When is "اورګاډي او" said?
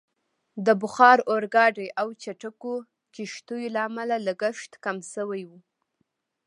1.31-2.07